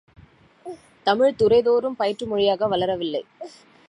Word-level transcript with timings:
தமிழ் 1.03 1.35
துறைதோறும் 1.39 1.99
பயிற்றுமொழியாக 1.99 2.67
வளரவில்லை. 2.67 3.23